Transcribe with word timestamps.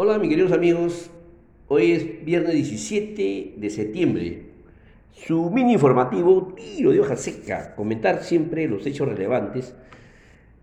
Hola 0.00 0.16
mis 0.20 0.28
queridos 0.28 0.52
amigos, 0.52 1.10
hoy 1.66 1.90
es 1.90 2.24
viernes 2.24 2.54
17 2.54 3.54
de 3.56 3.68
septiembre. 3.68 4.42
Su 5.10 5.50
mini 5.50 5.72
informativo, 5.72 6.54
tiro 6.54 6.92
de 6.92 7.00
hoja 7.00 7.16
seca, 7.16 7.74
comentar 7.74 8.22
siempre 8.22 8.68
los 8.68 8.86
hechos 8.86 9.08
relevantes. 9.08 9.74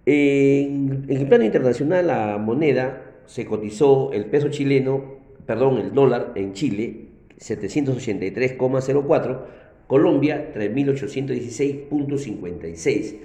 En, 0.06 1.04
el 1.10 1.28
plano 1.28 1.44
internacional 1.44 2.08
la 2.08 2.38
moneda 2.38 3.12
se 3.26 3.46
cotizó 3.46 4.14
el 4.14 4.28
peso 4.28 4.48
chileno, 4.48 5.16
perdón, 5.46 5.80
el 5.80 5.94
dólar 5.94 6.32
en 6.36 6.54
Chile, 6.54 7.08
783,04, 7.38 9.40
Colombia 9.88 10.54
3.816.56 10.56 13.16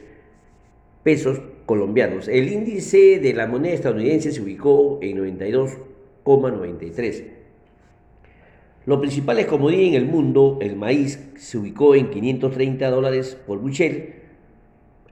pesos 1.04 1.40
colombianos. 1.66 2.26
El 2.26 2.52
índice 2.52 3.20
de 3.20 3.32
la 3.32 3.46
moneda 3.46 3.74
estadounidense 3.74 4.32
se 4.32 4.42
ubicó 4.42 4.98
en 5.02 5.18
92 5.18 5.78
93. 6.38 7.24
Los 8.86 9.00
principales 9.00 9.46
commodities 9.46 9.88
en 9.88 9.94
el 9.94 10.06
mundo, 10.06 10.58
el 10.60 10.76
maíz 10.76 11.20
se 11.36 11.58
ubicó 11.58 11.94
en 11.94 12.10
530 12.10 12.90
dólares 12.90 13.36
por 13.46 13.58
buchel, 13.58 14.14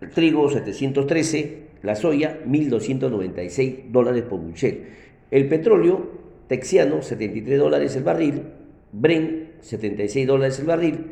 el 0.01 0.11
trigo 0.11 0.49
713, 0.49 1.69
la 1.83 1.95
soya 1.97 2.41
1296 2.47 3.93
dólares 3.93 4.23
por 4.23 4.41
buchel, 4.41 4.85
el 5.31 5.49
petróleo 5.49 6.11
texiano 6.47 7.03
73 7.03 7.59
dólares 7.59 7.97
el 7.97 8.05
barril, 8.05 8.43
Bren 8.91 9.51
76 9.61 10.27
dólares 10.27 10.59
el 10.61 10.67
barril 10.67 11.07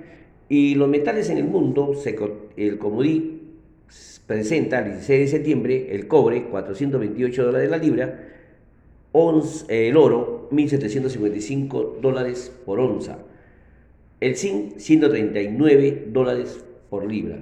y 0.49 0.77
los 0.77 0.89
metales 0.89 1.29
en 1.29 1.37
el 1.37 1.45
mundo, 1.45 1.93
el 2.57 2.79
comodí 2.79 3.43
presenta 4.27 4.79
el 4.79 4.93
16 4.93 5.21
de 5.21 5.27
septiembre 5.29 5.89
el 5.91 6.09
cobre 6.09 6.45
428 6.45 7.45
dólares 7.45 7.71
la 7.71 7.77
libra, 7.77 8.36
el 9.69 9.97
oro, 9.97 10.49
1.755 10.51 12.01
dólares 12.01 12.53
por 12.65 12.81
onza. 12.81 13.19
El 14.21 14.37
zinc, 14.37 14.79
139 14.79 16.09
dólares 16.09 16.65
por 16.91 17.11
libra. 17.11 17.39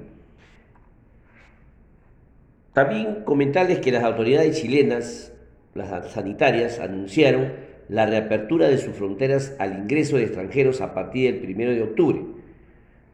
También 2.72 3.22
comentarles 3.24 3.78
que 3.80 3.92
las 3.92 4.04
autoridades 4.04 4.60
chilenas, 4.60 5.32
las 5.74 6.12
sanitarias, 6.12 6.78
anunciaron 6.78 7.52
la 7.88 8.06
reapertura 8.06 8.68
de 8.68 8.78
sus 8.78 8.94
fronteras 8.94 9.54
al 9.58 9.78
ingreso 9.78 10.16
de 10.16 10.24
extranjeros 10.24 10.80
a 10.80 10.94
partir 10.94 11.40
del 11.40 11.54
1 11.54 11.70
de 11.70 11.82
octubre. 11.82 12.22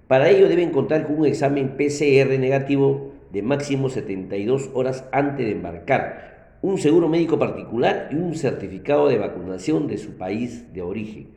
Para 0.07 0.29
ello 0.31 0.49
deben 0.49 0.71
contar 0.71 1.07
con 1.07 1.19
un 1.19 1.27
examen 1.27 1.77
PCR 1.77 2.39
negativo 2.39 3.13
de 3.33 3.43
máximo 3.43 3.89
72 3.89 4.71
horas 4.75 5.05
antes 5.13 5.47
de 5.47 5.53
embarcar, 5.53 6.30
un 6.63 6.79
seguro 6.79 7.09
médico 7.09 7.39
particular 7.39 8.09
y 8.13 8.17
un 8.17 8.35
certificado 8.35 9.09
de 9.09 9.19
vacunación 9.19 9.87
de 9.87 9.99
su 9.99 10.17
país 10.17 10.73
de 10.73 10.83
origen. 10.83 11.29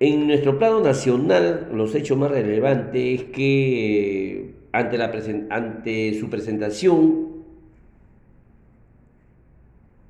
En 0.00 0.26
nuestro 0.28 0.58
plano 0.58 0.80
nacional, 0.80 1.70
los 1.72 1.94
hechos 1.94 2.16
más 2.16 2.30
relevantes 2.30 3.20
es 3.20 3.26
que 3.30 4.40
eh, 4.40 4.54
ante, 4.72 4.96
la 4.96 5.10
su 5.10 6.30
presentación 6.30 7.28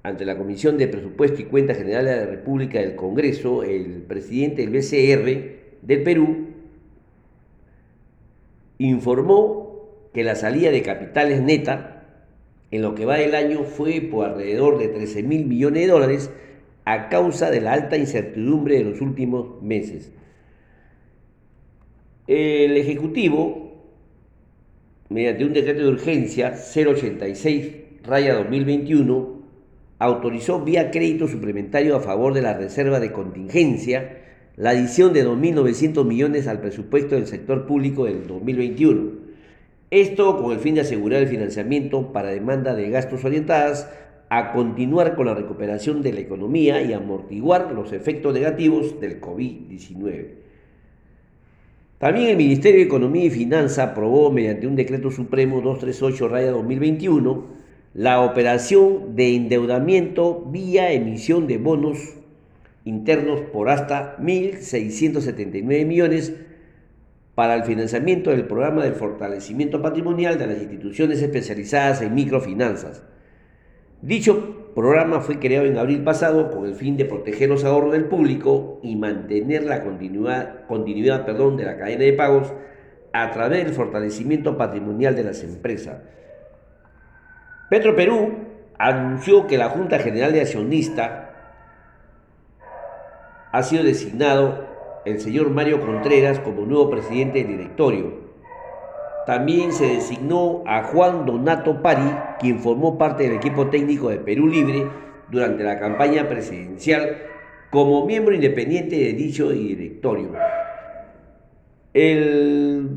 ante 0.03 0.25
la 0.25 0.37
Comisión 0.37 0.79
de 0.79 0.89
Presupuesto 0.89 1.41
y 1.43 1.45
Cuenta 1.47 1.75
General 1.75 2.05
de 2.05 2.17
la 2.17 2.27
República 2.27 2.81
del 2.81 2.97
Congreso, 2.97 3.63
el 3.63 4.03
presidente 4.03 4.67
del 4.67 4.71
BCR 4.71 5.87
del 5.87 6.03
Perú 6.03 6.47
informó 8.79 10.09
que 10.15 10.25
la 10.25 10.35
salida 10.35 10.71
de 10.71 10.83
capitales 10.83 11.43
neta 11.43 11.98
en 12.71 12.83
lo 12.83 12.95
que 12.95 13.07
va 13.07 13.17
del 13.17 13.35
año 13.35 13.65
fue 13.65 14.01
por 14.01 14.27
alrededor 14.27 14.79
de 14.79 14.89
13 14.89 15.23
mil 15.23 15.47
millones 15.47 15.83
de 15.83 15.93
dólares 15.93 16.31
a 16.85 17.09
causa 17.09 17.51
de 17.51 17.61
la 17.61 17.73
alta 17.73 17.97
incertidumbre 17.97 18.79
de 18.79 18.85
los 18.85 19.01
últimos 19.01 19.63
meses. 19.63 20.11
El 22.27 22.77
Ejecutivo, 22.77 23.87
mediante 25.09 25.45
un 25.45 25.53
decreto 25.55 25.83
de 25.83 25.89
urgencia 25.89 26.55
086 26.55 27.73
raya 28.05 28.35
2021, 28.35 29.39
autorizó 29.99 30.63
vía 30.63 30.91
crédito 30.91 31.27
suplementario 31.27 31.97
a 31.97 32.01
favor 32.01 32.35
de 32.35 32.43
la 32.43 32.55
reserva 32.55 33.01
de 33.01 33.13
contingencia 33.13 34.25
la 34.57 34.71
adición 34.71 35.13
de 35.13 35.27
2.900 35.27 36.05
millones 36.05 36.49
al 36.49 36.61
presupuesto 36.61 37.15
del 37.15 37.27
sector 37.27 37.67
público 37.67 38.05
del 38.05 38.27
2021 38.27 39.28
esto 39.91 40.43
con 40.43 40.53
el 40.53 40.59
fin 40.59 40.75
de 40.75 40.83
asegurar 40.83 41.23
el 41.23 41.29
financiamiento 41.29 42.13
para 42.13 42.31
demanda 42.31 42.75
de 42.75 42.91
gastos 42.91 43.25
orientadas 43.25 43.91
a 44.29 44.53
continuar 44.53 45.15
con 45.15 45.27
la 45.27 45.35
recuperación 45.35 46.03
de 46.03 46.13
la 46.13 46.21
economía 46.21 46.83
y 46.83 46.93
amortiguar 46.93 47.73
los 47.73 47.93
efectos 47.93 48.35
negativos 48.35 49.01
del 49.01 49.21
COVID-19. 49.21 50.27
También 51.99 52.29
el 52.29 52.37
Ministerio 52.37 52.79
de 52.79 52.87
Economía 52.87 53.25
y 53.25 53.31
Finanza 53.31 53.83
aprobó 53.83 54.31
mediante 54.31 54.67
un 54.67 54.77
decreto 54.77 55.11
supremo 55.11 55.63
238-2021 55.63 57.43
la 57.95 58.21
operación 58.21 59.17
de 59.17 59.35
endeudamiento 59.35 60.45
vía 60.53 60.93
emisión 60.93 61.47
de 61.47 61.59
bonos 61.59 61.99
internos 62.85 63.41
por 63.53 63.71
hasta 63.71 64.17
1.679 64.19 65.87
millones 65.87 66.35
para 67.39 67.55
el 67.55 67.63
financiamiento 67.63 68.31
del 68.31 68.47
programa 68.47 68.83
de 68.83 68.91
fortalecimiento 68.91 69.81
patrimonial 69.81 70.41
de 70.41 70.49
las 70.49 70.59
instituciones 70.59 71.23
especializadas 71.23 72.03
en 72.03 72.13
microfinanzas. 72.13 73.05
Dicho 74.03 74.73
programa 74.75 75.21
fue 75.21 75.39
creado 75.39 75.67
en 75.67 75.79
abril 75.79 76.03
pasado 76.03 76.51
con 76.51 76.67
el 76.67 76.75
fin 76.75 76.97
de 76.97 77.05
proteger 77.05 77.49
los 77.49 77.65
ahorros 77.65 77.93
del 77.93 78.07
público 78.07 78.81
y 78.83 78.97
mantener 78.97 79.63
la 79.63 79.85
continuidad, 79.85 80.67
continuidad 80.67 81.25
perdón, 81.25 81.57
de 81.57 81.67
la 81.67 81.77
cadena 81.77 82.03
de 82.03 82.13
pagos 82.13 82.53
a 83.13 83.31
través 83.31 83.67
del 83.67 83.73
fortalecimiento 83.73 84.59
patrimonial 84.59 85.15
de 85.15 85.23
las 85.23 85.45
empresas. 85.45 85.99
Petro 87.71 87.95
Perú 87.95 88.33
anunció 88.79 89.47
que 89.47 89.59
la 89.59 89.69
Junta 89.69 90.01
General 90.01 90.33
de 90.33 90.41
Accionista 90.41 91.31
ha 93.53 93.63
sido 93.63 93.85
designado 93.85 94.68
el 95.05 95.21
señor 95.21 95.51
Mario 95.51 95.81
Contreras 95.81 96.39
como 96.41 96.67
nuevo 96.67 96.91
presidente 96.91 97.39
del 97.39 97.59
directorio. 97.59 98.29
También 99.27 99.73
se 99.73 99.87
designó 99.87 100.63
a 100.67 100.85
Juan 100.85 101.27
Donato 101.27 101.83
Pari, 101.83 102.11
quien 102.41 102.61
formó 102.61 102.97
parte 102.97 103.25
del 103.25 103.35
equipo 103.35 103.69
técnico 103.69 104.09
de 104.09 104.19
Perú 104.19 104.47
Libre 104.47 104.87
durante 105.31 105.63
la 105.65 105.79
campaña 105.79 106.29
presidencial 106.29 107.19
como 107.71 108.07
miembro 108.07 108.35
independiente 108.35 108.97
de 108.97 109.13
dicho 109.13 109.51
directorio. 109.51 110.31
El 111.93 112.89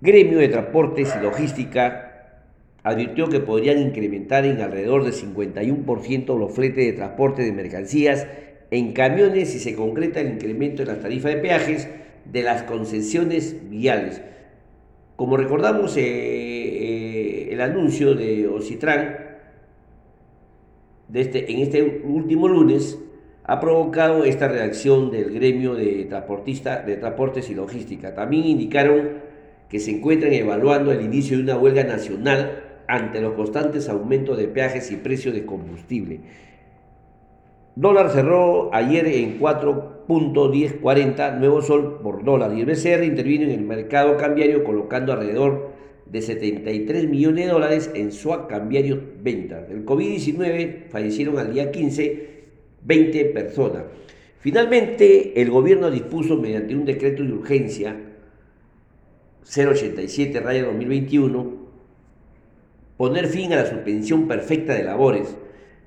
gremio 0.00 0.38
de 0.38 0.48
transportes 0.48 1.14
y 1.18 1.22
logística 1.22 2.04
advirtió 2.84 3.28
que 3.28 3.40
podrían 3.40 3.78
incrementar 3.78 4.44
en 4.44 4.60
alrededor 4.60 5.04
de 5.04 5.12
51% 5.12 6.38
los 6.38 6.52
fletes 6.52 6.84
de 6.86 6.92
transporte 6.92 7.42
de 7.42 7.52
mercancías 7.52 8.26
en 8.74 8.92
camiones 8.92 9.50
si 9.50 9.60
se 9.60 9.74
concreta 9.74 10.20
el 10.20 10.34
incremento 10.34 10.82
en 10.82 10.88
las 10.88 11.00
tarifas 11.00 11.34
de 11.34 11.40
peajes 11.40 11.88
de 12.24 12.42
las 12.42 12.64
concesiones 12.64 13.56
viales. 13.70 14.20
Como 15.16 15.36
recordamos, 15.36 15.96
eh, 15.96 16.02
eh, 16.02 17.48
el 17.52 17.60
anuncio 17.60 18.14
de 18.14 18.48
Ocitran 18.48 19.16
de 21.08 21.20
este, 21.20 21.52
en 21.52 21.60
este 21.60 22.02
último 22.04 22.48
lunes 22.48 22.98
ha 23.44 23.60
provocado 23.60 24.24
esta 24.24 24.48
reacción 24.48 25.10
del 25.10 25.30
gremio 25.32 25.74
de 25.74 26.06
transportistas 26.06 26.84
de 26.84 26.96
transportes 26.96 27.50
y 27.50 27.54
logística. 27.54 28.14
También 28.14 28.44
indicaron 28.44 29.18
que 29.68 29.78
se 29.78 29.92
encuentran 29.92 30.32
evaluando 30.32 30.90
el 30.90 31.02
inicio 31.02 31.36
de 31.36 31.44
una 31.44 31.56
huelga 31.56 31.84
nacional 31.84 32.64
ante 32.88 33.20
los 33.20 33.34
constantes 33.34 33.88
aumentos 33.88 34.36
de 34.36 34.48
peajes 34.48 34.90
y 34.90 34.96
precios 34.96 35.34
de 35.34 35.44
combustible. 35.44 36.20
Dólar 37.76 38.10
cerró 38.10 38.72
ayer 38.72 39.06
en 39.06 39.40
4.1040 39.40 41.38
nuevo 41.38 41.60
sol 41.60 41.98
por 42.02 42.22
dólar 42.24 42.56
y 42.56 42.60
el 42.60 42.66
BCR 42.66 43.02
intervino 43.02 43.44
en 43.44 43.50
el 43.50 43.62
mercado 43.62 44.16
cambiario 44.16 44.62
colocando 44.62 45.12
alrededor 45.12 45.72
de 46.06 46.22
73 46.22 47.08
millones 47.08 47.46
de 47.46 47.52
dólares 47.52 47.90
en 47.94 48.12
swap 48.12 48.48
cambiario 48.48 49.02
ventas. 49.20 49.68
El 49.70 49.84
COVID-19 49.84 50.88
fallecieron 50.88 51.38
al 51.38 51.52
día 51.52 51.72
15 51.72 52.34
20 52.84 53.24
personas. 53.26 53.84
Finalmente, 54.38 55.40
el 55.40 55.50
gobierno 55.50 55.90
dispuso 55.90 56.36
mediante 56.36 56.76
un 56.76 56.84
decreto 56.84 57.24
de 57.24 57.32
urgencia 57.32 57.96
087 59.42 60.40
2021 60.40 61.64
poner 62.96 63.26
fin 63.26 63.52
a 63.52 63.56
la 63.56 63.66
suspensión 63.66 64.28
perfecta 64.28 64.74
de 64.74 64.84
labores 64.84 65.36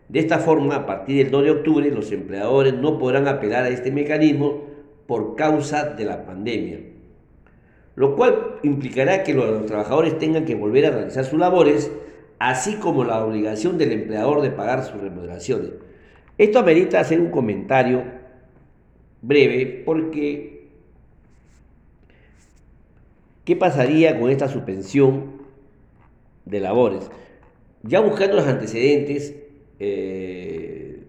de 0.09 0.19
esta 0.19 0.39
forma, 0.39 0.75
a 0.75 0.86
partir 0.86 1.18
del 1.18 1.31
2 1.31 1.44
de 1.44 1.51
octubre, 1.51 1.92
los 1.92 2.12
empleadores 2.12 2.74
no 2.74 2.98
podrán 2.98 3.27
apelar 3.27 3.65
a 3.65 3.69
este 3.69 3.92
mecanismo 3.92 4.63
por 5.06 5.36
causa 5.36 5.83
de 5.83 6.06
la 6.06 6.25
pandemia, 6.25 6.80
lo 7.95 8.15
cual 8.15 8.59
implicará 8.63 9.24
que 9.24 9.33
los 9.33 9.65
trabajadores 9.65 10.18
tengan 10.18 10.45
que 10.45 10.56
volver 10.56 10.86
a 10.86 10.92
realizar 10.92 11.25
sus 11.25 11.39
labores 11.39 11.92
así 12.39 12.75
como 12.75 13.04
la 13.04 13.24
obligación 13.24 13.77
del 13.77 13.92
empleador 13.92 14.42
de 14.42 14.51
pagar 14.51 14.83
sus 14.83 15.01
remuneraciones. 15.01 15.71
Esto 16.38 16.60
amerita 16.60 17.00
hacer 17.00 17.19
un 17.19 17.31
comentario 17.31 18.03
breve 19.21 19.83
porque 19.86 20.68
¿qué 23.44 23.56
pasaría 23.56 24.19
con 24.19 24.30
esta 24.30 24.48
suspensión 24.48 25.42
de 26.45 26.60
labores? 26.60 27.10
Ya 27.83 28.00
buscando 28.01 28.36
los 28.36 28.48
antecedentes, 28.48 29.46
eh, 29.79 31.03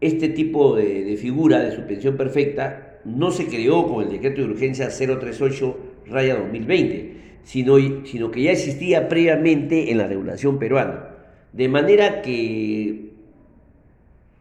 este 0.00 0.28
tipo 0.30 0.76
de, 0.76 1.16
figura 1.16 1.60
de 1.60 1.72
suspensión 1.72 2.16
perfecta 2.16 3.00
no 3.04 3.30
se 3.30 3.46
creó 3.46 3.86
con 3.86 4.04
el 4.04 4.10
decreto 4.10 4.40
de 4.42 4.48
urgencia 4.48 4.88
038 4.88 5.76
raya 6.06 6.36
2020, 6.36 7.12
sino, 7.44 7.76
sino 8.04 8.30
que 8.30 8.42
ya 8.42 8.52
existía 8.52 9.08
previamente 9.08 9.90
en 9.90 9.98
la 9.98 10.06
regulación 10.06 10.58
peruana. 10.58 11.08
De 11.52 11.68
manera 11.68 12.22
que, 12.22 13.10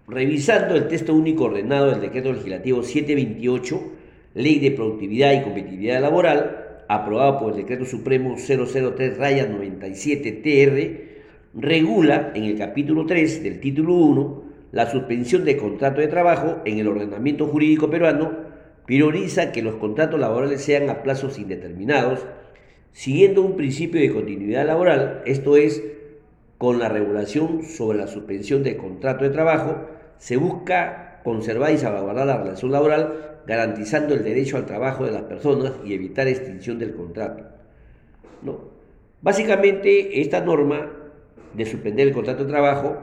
revisando 0.08 0.76
el 0.76 0.88
texto 0.88 1.14
único 1.14 1.46
ordenado 1.46 1.90
del 1.90 2.02
decreto 2.02 2.32
legislativo 2.32 2.84
728, 2.84 3.94
Ley 4.36 4.60
de 4.60 4.72
Productividad 4.72 5.34
y 5.34 5.44
Competitividad 5.44 6.02
Laboral, 6.02 6.84
aprobado 6.88 7.40
por 7.40 7.52
el 7.52 7.58
Decreto 7.58 7.86
Supremo 7.86 8.36
003 8.36 9.18
raya 9.18 9.48
97 9.48 10.32
TR, 10.32 11.09
regula 11.54 12.32
en 12.36 12.44
el 12.44 12.58
capítulo 12.58 13.06
3 13.06 13.44
del 13.44 13.60
título 13.60 13.96
1 13.96 14.50
la 14.72 14.90
suspensión 14.90 15.46
de 15.46 15.58
contrato 15.58 16.02
de 16.02 16.08
trabajo 16.08 16.58
en 16.66 16.78
el 16.78 16.88
ordenamiento 16.88 17.48
jurídico 17.48 17.90
peruano, 17.90 18.32
prioriza 18.86 19.52
que 19.52 19.64
los 19.64 19.76
contratos 19.76 20.20
laborales 20.20 20.62
sean 20.62 20.90
a 20.90 21.02
plazos 21.02 21.40
indeterminados, 21.40 22.26
siguiendo 22.92 23.42
un 23.42 23.56
principio 23.56 24.00
de 24.00 24.14
continuidad 24.14 24.66
laboral, 24.66 25.24
esto 25.26 25.58
es, 25.58 25.84
con 26.58 26.78
la 26.78 26.90
regulación 26.90 27.64
sobre 27.64 27.98
la 27.98 28.08
suspensión 28.08 28.64
de 28.64 28.78
contrato 28.78 29.24
de 29.24 29.30
trabajo, 29.32 29.88
se 30.18 30.38
busca 30.38 31.22
conservar 31.24 31.72
y 31.72 31.78
salvaguardar 31.78 32.28
la 32.28 32.38
relación 32.38 32.72
laboral 32.72 33.40
garantizando 33.48 34.14
el 34.14 34.24
derecho 34.24 34.58
al 34.58 34.66
trabajo 34.66 35.06
de 35.06 35.12
las 35.12 35.24
personas 35.24 35.74
y 35.84 35.94
evitar 35.94 36.28
extinción 36.28 36.78
del 36.78 36.94
contrato. 36.94 37.46
¿no? 38.44 38.70
Básicamente, 39.22 40.22
esta 40.22 40.42
norma 40.42 40.99
de 41.54 41.66
suspender 41.66 42.08
el 42.08 42.14
contrato 42.14 42.44
de 42.44 42.50
trabajo, 42.50 42.98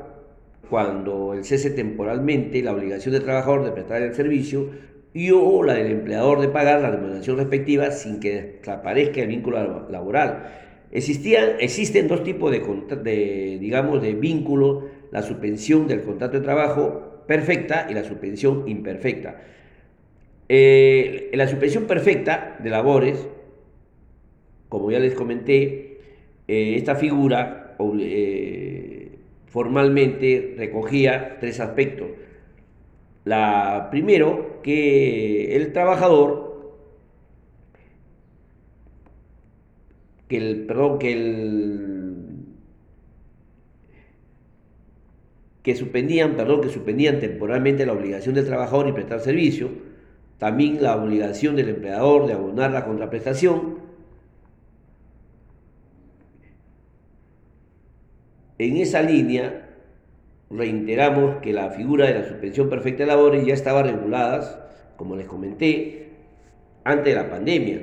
cuando 0.69 1.35
el 1.35 1.45
cese 1.45 1.71
temporalmente 1.71 2.63
la 2.63 2.73
obligación 2.73 3.13
del 3.13 3.25
trabajador 3.25 3.65
de 3.65 3.73
prestar 3.73 4.03
el 4.03 4.15
servicio 4.15 4.71
y 5.15 5.31
o 5.31 5.63
la 5.63 5.75
del 5.75 5.93
empleador 5.93 6.41
de 6.41 6.49
pagar 6.49 6.81
la 6.83 6.91
remuneración 6.91 7.39
respectiva 7.39 7.91
sin 7.91 8.21
que 8.21 8.59
desaparezca 8.59 9.23
el 9.23 9.29
vínculo 9.29 9.89
laboral. 9.89 10.53
Existían, 10.93 11.53
existen 11.61 12.07
dos 12.07 12.23
tipos 12.23 12.51
de, 12.53 13.59
digamos, 13.61 14.03
de 14.03 14.15
vínculo, 14.15 14.89
la 15.11 15.23
suspensión 15.23 15.87
del 15.87 16.03
contrato 16.03 16.39
de 16.39 16.45
trabajo 16.45 17.23
perfecta 17.27 17.87
y 17.89 17.95
la 17.95 18.05
suspensión 18.05 18.69
imperfecta. 18.69 19.41
Eh, 20.49 21.31
la 21.33 21.49
suspensión 21.49 21.85
perfecta 21.85 22.57
de 22.63 22.71
labores, 22.71 23.27
como 24.69 24.91
ya 24.91 24.99
les 24.99 25.15
comenté, 25.15 25.99
eh, 26.47 26.75
esta 26.77 26.95
figura 26.95 27.66
eh, 28.00 29.19
formalmente 29.46 30.55
recogía 30.56 31.38
tres 31.40 31.61
aspectos. 31.61 32.08
La 33.25 33.88
primero, 33.90 34.61
que 34.62 35.56
el 35.56 35.73
trabajador, 35.73 36.76
que 40.28 40.37
el, 40.37 40.67
perdón, 40.67 40.99
que 40.99 41.12
el 41.12 41.87
que 45.67 45.75
suspendían, 45.75 46.37
perdón, 46.37 46.61
que 46.61 46.69
suspendían 46.69 47.19
temporalmente 47.19 47.84
la 47.84 47.93
obligación 47.93 48.37
del 48.37 48.46
trabajador 48.46 48.87
y 48.87 48.93
prestar 48.93 49.19
servicio, 49.19 49.70
también 50.38 50.81
la 50.81 50.94
obligación 50.94 51.56
del 51.56 51.70
empleador 51.70 52.28
de 52.28 52.34
abonar 52.34 52.70
la 52.70 52.84
contraprestación. 52.84 53.75
En 58.58 58.76
esa 58.76 59.03
línea, 59.03 59.70
reiteramos 60.50 61.37
que 61.43 61.53
la 61.53 61.70
figura 61.70 62.06
de 62.06 62.14
la 62.14 62.25
suspensión 62.25 62.69
perfecta 62.70 63.03
de 63.05 63.08
labores 63.08 63.44
ya 63.47 63.55
estaba 63.55 63.82
regulada, 63.82 64.70
como 64.97 65.17
les 65.17 65.26
comenté, 65.26 66.11
antes 66.85 67.14
de 67.14 67.20
la 67.20 67.29
pandemia. 67.29 67.81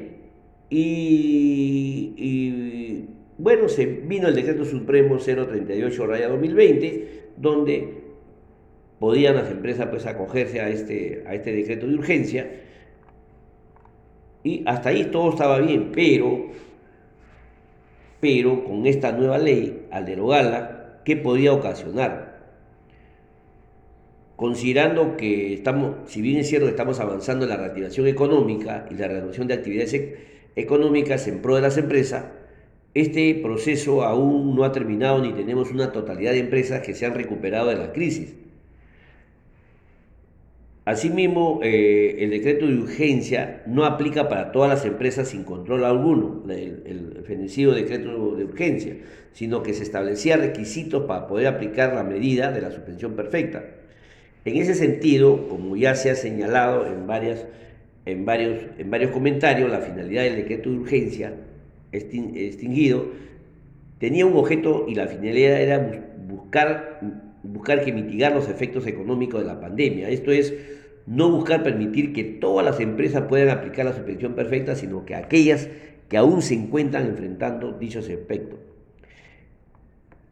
Y, 0.69 2.15
bueno, 3.37 3.67
se 3.69 3.85
vino 3.85 4.27
el 4.27 4.35
decreto 4.35 4.65
supremo 4.65 5.17
038 5.17 6.07
2020, 6.29 7.33
donde 7.37 8.01
podían 8.99 9.35
las 9.35 9.51
empresas 9.51 9.87
pues 9.87 10.05
acogerse 10.05 10.61
a 10.61 10.69
este, 10.69 11.23
a 11.27 11.35
este 11.35 11.51
decreto 11.51 11.87
de 11.87 11.95
urgencia 11.95 12.47
y 14.43 14.63
hasta 14.65 14.89
ahí 14.89 15.05
todo 15.05 15.29
estaba 15.29 15.59
bien, 15.59 15.91
pero, 15.93 16.47
pero 18.23 18.63
con 18.63 18.87
esta 18.87 19.11
nueva 19.11 19.37
ley, 19.37 19.85
al 19.91 20.05
derogarla, 20.05 21.01
¿qué 21.03 21.17
podía 21.17 21.51
ocasionar? 21.51 22.39
Considerando 24.37 25.17
que 25.17 25.53
estamos, 25.53 26.09
si 26.09 26.21
bien 26.21 26.37
es 26.37 26.47
cierto 26.47 26.65
que 26.65 26.71
estamos 26.71 27.01
avanzando 27.01 27.43
en 27.43 27.49
la 27.49 27.57
reactivación 27.57 28.07
económica 28.07 28.87
y 28.89 28.93
la 28.93 29.09
reanudación 29.09 29.49
de 29.49 29.55
actividades 29.55 29.93
e-, 29.93 30.17
económicas 30.55 31.27
en 31.27 31.41
pro 31.41 31.55
de 31.55 31.63
las 31.63 31.77
empresas, 31.77 32.23
este 32.93 33.35
proceso 33.43 34.03
aún 34.03 34.55
no 34.55 34.63
ha 34.63 34.71
terminado 34.71 35.21
ni 35.21 35.33
tenemos 35.33 35.71
una 35.71 35.91
totalidad 35.91 36.31
de 36.31 36.39
empresas 36.39 36.79
que 36.79 36.93
se 36.93 37.05
han 37.05 37.15
recuperado 37.15 37.67
de 37.67 37.75
la 37.75 37.91
crisis. 37.91 38.35
Asimismo, 40.85 41.61
eh, 41.63 42.17
el 42.19 42.31
decreto 42.31 42.67
de 42.67 42.75
urgencia 42.75 43.63
no 43.65 43.85
aplica 43.85 44.27
para 44.27 44.51
todas 44.51 44.69
las 44.69 44.85
empresas 44.85 45.29
sin 45.29 45.45
control 45.45 45.85
alguno, 45.85 46.43
el, 46.49 46.83
el 46.85 47.23
fenecido 47.25 47.73
decreto 47.73 48.35
de 48.35 48.43
urgencia, 48.43 48.97
sino 49.31 49.63
que 49.63 49.73
se 49.73 49.83
establecía 49.83 50.35
requisitos 50.35 51.05
para 51.05 51.25
poder 51.25 51.47
aplicar 51.47 51.93
la 51.93 52.03
medida 52.03 52.51
de 52.51 52.59
la 52.59 52.71
suspensión 52.71 53.15
perfecta. 53.15 53.63
En 54.43 54.57
ese 54.57 54.75
sentido, 54.75 55.47
como 55.47 55.77
ya 55.77 55.95
se 55.95 56.11
ha 56.11 56.15
señalado 56.15 56.85
en, 56.85 57.07
varias, 57.07 57.45
en, 58.05 58.25
varios, 58.25 58.59
en 58.77 58.91
varios 58.91 59.11
comentarios, 59.11 59.71
la 59.71 59.79
finalidad 59.79 60.23
del 60.23 60.35
decreto 60.35 60.69
de 60.69 60.77
urgencia 60.79 61.33
extinguido 61.93 63.05
tenía 63.99 64.25
un 64.25 64.35
objeto 64.35 64.85
y 64.89 64.95
la 64.95 65.07
finalidad 65.07 65.61
era 65.61 66.03
buscar 66.27 66.99
buscar 67.43 67.83
que 67.83 67.91
mitigar 67.91 68.33
los 68.33 68.49
efectos 68.49 68.87
económicos 68.87 69.41
de 69.41 69.47
la 69.47 69.59
pandemia. 69.59 70.09
Esto 70.09 70.31
es, 70.31 70.53
no 71.05 71.29
buscar 71.29 71.63
permitir 71.63 72.13
que 72.13 72.23
todas 72.23 72.65
las 72.65 72.79
empresas 72.79 73.23
puedan 73.27 73.49
aplicar 73.49 73.85
la 73.85 73.93
suspensión 73.93 74.33
perfecta, 74.33 74.75
sino 74.75 75.05
que 75.05 75.15
aquellas 75.15 75.67
que 76.09 76.17
aún 76.17 76.41
se 76.41 76.53
encuentran 76.53 77.07
enfrentando 77.07 77.73
dichos 77.73 78.09
efectos. 78.09 78.59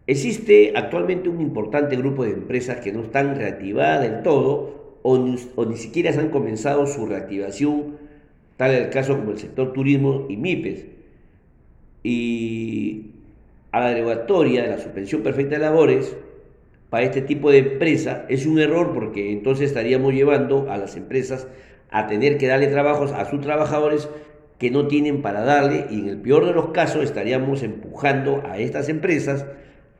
Existe 0.07 0.73
actualmente 0.75 1.29
un 1.29 1.41
importante 1.41 1.95
grupo 1.95 2.23
de 2.23 2.31
empresas 2.31 2.79
que 2.79 2.91
no 2.91 3.01
están 3.01 3.35
reactivadas 3.35 4.01
del 4.01 4.23
todo 4.23 4.99
o 5.03 5.17
ni, 5.17 5.77
siquiera 5.77 6.11
han 6.11 6.29
comenzado 6.29 6.85
su 6.85 7.05
reactivación, 7.05 7.97
tal 8.57 8.71
es 8.71 8.81
el 8.83 8.89
caso 8.89 9.17
como 9.17 9.31
el 9.31 9.39
sector 9.39 9.73
turismo 9.73 10.27
y 10.29 10.37
MIPES. 10.37 10.85
Y 12.03 13.11
a 13.71 13.79
la 13.79 13.89
derogatoria 13.89 14.63
de 14.63 14.69
la 14.69 14.79
suspensión 14.79 15.21
perfecta 15.23 15.55
de 15.55 15.61
labores, 15.61 16.15
para 16.91 17.05
este 17.05 17.21
tipo 17.21 17.49
de 17.49 17.59
empresa 17.59 18.25
es 18.27 18.45
un 18.45 18.59
error 18.59 18.93
porque 18.93 19.31
entonces 19.31 19.69
estaríamos 19.69 20.13
llevando 20.13 20.69
a 20.69 20.75
las 20.77 20.97
empresas 20.97 21.47
a 21.89 22.07
tener 22.07 22.37
que 22.37 22.47
darle 22.47 22.67
trabajos 22.67 23.13
a 23.13 23.23
sus 23.29 23.39
trabajadores 23.39 24.09
que 24.59 24.71
no 24.71 24.87
tienen 24.87 25.21
para 25.21 25.45
darle 25.45 25.85
y 25.89 26.01
en 26.01 26.09
el 26.09 26.17
peor 26.17 26.45
de 26.45 26.51
los 26.51 26.71
casos 26.71 27.05
estaríamos 27.05 27.63
empujando 27.63 28.43
a 28.45 28.57
estas 28.57 28.89
empresas 28.89 29.45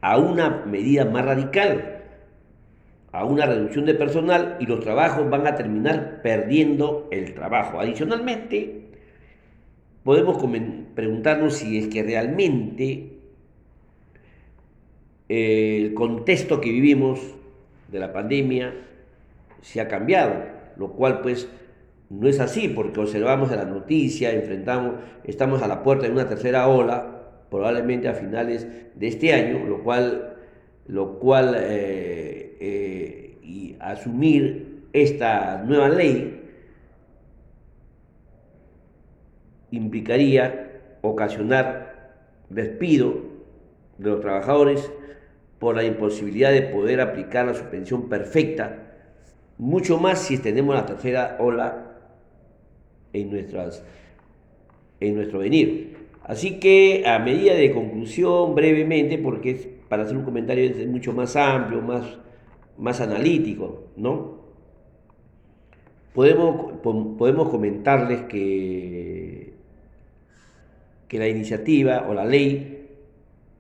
a 0.02 0.18
una 0.18 0.66
medida 0.66 1.06
más 1.06 1.24
radical, 1.24 2.02
a 3.14 3.24
una 3.24 3.46
reducción 3.46 3.86
de 3.86 3.94
personal 3.94 4.58
y 4.60 4.66
los 4.66 4.82
trabajos 4.82 5.30
van 5.30 5.48
a 5.48 5.56
terminar 5.56 6.20
perdiendo 6.22 7.08
el 7.10 7.34
trabajo. 7.34 7.80
Adicionalmente, 7.80 8.90
podemos 10.04 10.44
preguntarnos 10.94 11.54
si 11.54 11.78
es 11.78 11.88
que 11.88 12.04
realmente 12.04 13.11
el 15.32 15.94
contexto 15.94 16.60
que 16.60 16.70
vivimos 16.70 17.22
de 17.88 18.00
la 18.00 18.12
pandemia 18.12 18.74
se 19.62 19.80
ha 19.80 19.88
cambiado, 19.88 20.34
lo 20.76 20.92
cual 20.92 21.22
pues 21.22 21.48
no 22.10 22.28
es 22.28 22.42
así 22.42 22.68
porque 22.68 23.00
observamos 23.00 23.50
en 23.52 23.60
la 23.60 23.66
noticia, 23.66 24.34
enfrentamos, 24.34 24.96
estamos 25.24 25.62
a 25.62 25.70
la 25.70 25.84
puerta 25.84 26.06
de 26.06 26.12
una 26.12 26.28
tercera 26.28 26.68
ola, 26.68 27.30
probablemente 27.50 28.10
a 28.10 28.14
finales 28.14 28.68
de 28.94 29.08
este 29.08 29.34
año, 29.34 29.66
lo 29.66 29.84
cual, 29.84 30.36
lo 30.88 31.18
cual 31.20 31.56
eh, 31.58 32.58
eh, 32.60 33.78
asumir 33.80 34.82
esta 34.92 35.64
nueva 35.66 35.88
ley 35.88 36.42
implicaría 39.72 40.98
ocasionar 41.02 42.18
despido 42.50 43.16
de 43.98 44.10
los 44.10 44.20
trabajadores 44.20 44.92
por 45.62 45.76
la 45.76 45.84
imposibilidad 45.84 46.52
de 46.52 46.64
poder 46.64 47.00
aplicar 47.02 47.46
la 47.46 47.54
suspensión 47.54 48.10
perfecta, 48.10 48.96
mucho 49.60 50.00
más 50.00 50.18
si 50.18 50.40
tenemos 50.40 50.74
la 50.74 50.88
tercera 50.88 51.38
ola 51.40 52.00
en, 53.14 53.30
nuestras, 53.30 53.84
en 55.00 55.14
nuestro 55.14 55.38
venir. 55.38 55.98
Así 56.24 56.60
que 56.60 57.04
a 57.06 57.20
medida 57.20 57.54
de 57.54 57.72
conclusión, 57.72 58.56
brevemente, 58.56 59.20
porque 59.20 59.78
para 59.88 60.02
hacer 60.02 60.18
un 60.18 60.24
comentario 60.24 60.64
es 60.64 60.88
mucho 60.88 61.14
más 61.14 61.36
amplio, 61.36 61.80
más, 61.80 62.18
más 62.80 63.00
analítico, 63.00 63.84
¿no? 63.96 64.42
Podemos, 66.16 66.80
podemos 66.82 67.50
comentarles 67.50 68.22
que, 68.24 69.54
que 71.08 71.20
la 71.20 71.28
iniciativa 71.28 72.08
o 72.10 72.16
la 72.16 72.26
ley 72.26 72.71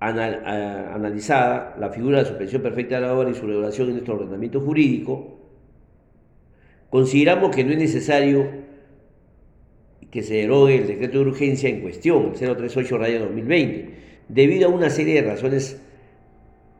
analizada, 0.02 1.76
la 1.80 1.90
figura 1.90 2.18
de 2.18 2.24
la 2.24 2.30
suspensión 2.30 2.62
perfecta 2.62 2.96
de 2.96 3.02
la 3.02 3.14
obra 3.14 3.30
y 3.30 3.36
su 3.36 3.46
regulación 3.46 3.88
en 3.88 3.94
nuestro 3.94 4.16
ordenamiento 4.16 4.60
jurídico, 4.60 5.38
consideramos 6.90 7.56
que 7.56 7.64
no 7.64 7.72
es 7.72 7.78
necesario 7.78 8.50
que 10.10 10.24
se 10.24 10.34
derogue 10.36 10.76
el 10.76 10.88
decreto 10.88 11.20
de 11.20 11.30
urgencia 11.30 11.70
en 11.70 11.82
cuestión, 11.82 12.34
el 12.34 12.56
038 12.58 12.98
2020, 12.98 13.90
debido 14.28 14.70
a 14.70 14.72
una 14.72 14.90
serie 14.90 15.22
de 15.22 15.30
razones 15.30 15.80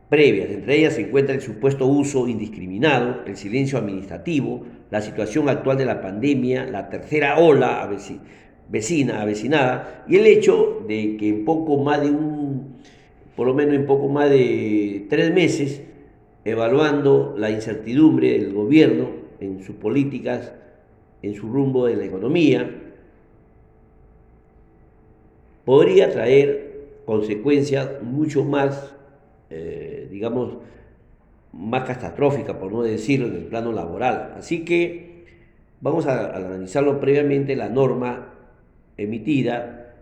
previas. 0.10 0.50
Entre 0.50 0.80
ellas 0.80 0.96
se 0.96 1.02
encuentra 1.02 1.36
el 1.36 1.42
supuesto 1.42 1.86
uso 1.86 2.28
indiscriminado, 2.28 3.22
el 3.26 3.38
silencio 3.38 3.78
administrativo, 3.78 4.66
la 4.90 5.02
situación 5.02 5.48
actual 5.48 5.78
de 5.78 5.86
la 5.86 6.02
pandemia, 6.02 6.66
la 6.66 6.90
tercera 6.90 7.38
ola 7.38 7.90
vecina, 8.68 9.22
avecinada, 9.22 10.06
y 10.10 10.18
el 10.18 10.26
hecho 10.26 10.84
de 10.88 11.16
que 11.18 11.30
en 11.30 11.46
poco 11.46 11.78
más 11.78 12.02
de 12.02 12.10
un, 12.10 12.78
por 13.36 13.48
lo 13.48 13.54
menos 13.54 13.76
en 13.76 13.86
poco 13.86 14.08
más 14.10 14.30
de 14.30 15.06
tres 15.10 15.34
meses, 15.34 15.82
evaluando 16.44 17.36
la 17.38 17.52
incertidumbre 17.52 18.32
del 18.32 18.54
gobierno 18.54 19.10
en 19.40 19.64
sus 19.64 19.76
políticas, 19.76 20.54
en 21.22 21.36
su 21.36 21.48
rumbo 21.48 21.86
de 21.86 21.96
la 21.96 22.06
economía, 22.06 22.70
podría 25.66 26.12
traer 26.12 26.72
consecuencias 27.06 28.02
mucho 28.02 28.44
más 28.44 28.96
eh, 29.54 30.08
digamos, 30.10 30.58
más 31.52 31.84
catastrófica, 31.84 32.58
por 32.58 32.72
no 32.72 32.84
decirlo, 32.84 33.28
en 33.28 33.36
el 33.36 33.46
plano 33.48 33.74
laboral. 33.74 34.34
Así 34.38 34.64
que 34.64 35.26
vamos 35.82 36.08
a, 36.08 36.34
analizarlo 36.34 37.02
previamente, 37.02 37.58
la 37.58 37.68
norma 37.68 38.34
emitida, 38.96 39.94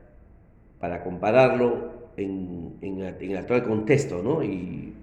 para 0.80 1.04
compararlo 1.04 1.99
en, 2.20 2.78
el 3.22 3.38
actual 3.38 3.64
contexto, 3.64 4.22
¿no? 4.22 4.44
Y, 4.44 4.94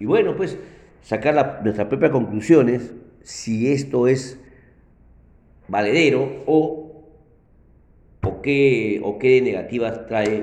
bueno, 0.00 0.36
pues 0.36 0.58
sacar 1.02 1.62
nuestras 1.62 1.86
propias 1.88 2.10
conclusiones, 2.10 2.92
si 3.22 3.72
esto 3.72 4.06
es 4.06 4.38
valedero 5.68 6.42
o, 6.46 7.04
o, 8.22 8.42
qué, 8.42 9.00
o 9.02 9.18
qué 9.18 9.40
negativas 9.40 10.06
trae 10.06 10.42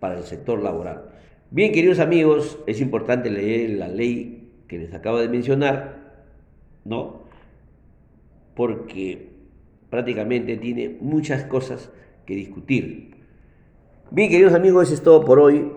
para 0.00 0.18
el 0.18 0.24
sector 0.24 0.62
laboral. 0.62 1.10
Bien, 1.50 1.72
queridos 1.72 1.98
amigos, 1.98 2.58
es 2.66 2.80
importante 2.80 3.30
leer 3.30 3.70
la 3.70 3.88
ley 3.88 4.50
que 4.68 4.78
les 4.78 4.94
acabo 4.94 5.18
de 5.18 5.28
mencionar, 5.28 5.98
¿no? 6.84 7.24
Porque 8.54 9.28
prácticamente 9.90 10.56
tiene 10.56 10.96
muchas 11.00 11.44
cosas 11.44 11.90
que 12.24 12.34
discutir. 12.34 13.21
Bien, 14.14 14.28
queridos 14.28 14.52
amigos, 14.52 14.88
eso 14.88 14.94
es 14.94 15.02
todo 15.02 15.24
por 15.24 15.40
hoy. 15.40 15.72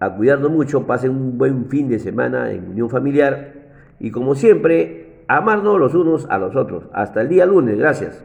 A 0.00 0.16
cuidarnos 0.16 0.50
mucho, 0.50 0.88
pasen 0.88 1.12
un 1.12 1.38
buen 1.38 1.66
fin 1.66 1.88
de 1.88 2.00
semana 2.00 2.50
en 2.50 2.68
unión 2.70 2.90
familiar 2.90 3.52
y 4.00 4.10
como 4.10 4.34
siempre, 4.34 5.22
amarnos 5.28 5.78
los 5.78 5.94
unos 5.94 6.26
a 6.28 6.36
los 6.38 6.56
otros. 6.56 6.88
Hasta 6.92 7.20
el 7.20 7.28
día 7.28 7.46
lunes, 7.46 7.78
gracias. 7.78 8.24